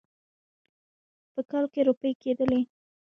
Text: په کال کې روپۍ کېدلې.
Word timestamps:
په 1.33 1.41
کال 1.49 1.65
کې 1.73 1.81
روپۍ 1.89 2.11
کېدلې. 2.21 2.61